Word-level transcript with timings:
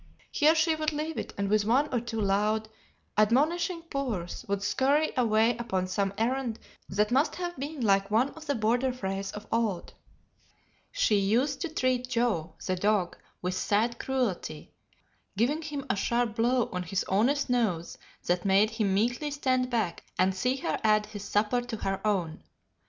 Here 0.31 0.55
she 0.55 0.73
would 0.73 0.91
leave 0.93 1.19
it 1.19 1.31
and 1.37 1.47
with 1.47 1.63
one 1.63 1.87
or 1.93 1.99
two 1.99 2.19
loud, 2.19 2.67
admonishing 3.19 3.83
purrs 3.83 4.43
would 4.47 4.63
scurry 4.63 5.11
away 5.15 5.55
upon 5.57 5.85
some 5.85 6.11
errand 6.17 6.57
that 6.89 7.11
must 7.11 7.35
have 7.35 7.55
been 7.57 7.81
like 7.81 8.09
one 8.09 8.29
of 8.31 8.47
the 8.47 8.55
border 8.55 8.91
frays 8.91 9.31
of 9.33 9.45
old. 9.51 9.93
"She 10.91 11.17
used 11.19 11.61
to 11.61 11.69
treat 11.69 12.09
Joe, 12.09 12.55
the 12.65 12.75
dog, 12.75 13.15
with 13.43 13.53
sad 13.53 13.99
cruelty, 13.99 14.73
giving 15.37 15.61
him 15.61 15.85
a 15.87 15.95
sharp 15.95 16.35
blow 16.35 16.69
on 16.73 16.81
his 16.81 17.05
honest 17.07 17.47
nose 17.47 17.99
that 18.25 18.43
made 18.43 18.71
him 18.71 18.95
meekly 18.95 19.29
stand 19.29 19.69
back 19.69 20.03
and 20.17 20.33
see 20.33 20.55
her 20.55 20.79
add 20.83 21.05
his 21.05 21.23
supper 21.23 21.61
to 21.61 21.77
her 21.77 22.01
own. 22.03 22.41